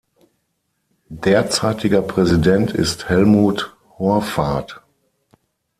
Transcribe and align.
Derzeitiger 1.13 2.01
Präsident 2.01 2.71
ist 2.71 3.07
Helmuth 3.09 3.75
Horvath. 3.99 4.81